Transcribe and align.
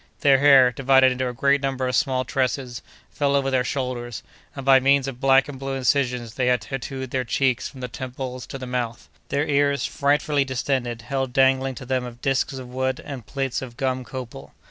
Their 0.21 0.39
hair, 0.39 0.71
divided 0.71 1.11
into 1.11 1.27
a 1.29 1.33
great 1.33 1.61
number 1.61 1.87
of 1.87 1.95
small 1.95 2.25
tresses, 2.25 2.81
fell 3.11 3.35
over 3.35 3.51
their 3.51 3.63
shoulders, 3.63 4.23
and 4.55 4.65
by 4.65 4.79
means 4.79 5.07
of 5.07 5.19
black 5.21 5.47
and 5.47 5.59
blue 5.59 5.75
incisions 5.75 6.33
they 6.33 6.47
had 6.47 6.61
tattooed 6.61 7.11
their 7.11 7.23
cheeks 7.23 7.67
from 7.69 7.81
the 7.81 7.87
temples 7.87 8.47
to 8.47 8.57
the 8.57 8.65
mouth. 8.65 9.07
Their 9.29 9.45
ears, 9.47 9.85
frightfully 9.85 10.43
distended, 10.43 11.03
held 11.03 11.33
dangling 11.33 11.75
to 11.75 11.85
them 11.85 12.17
disks 12.23 12.53
of 12.53 12.67
wood 12.67 12.99
and 13.05 13.27
plates 13.27 13.61
of 13.61 13.77
gum 13.77 14.03
copal. 14.03 14.55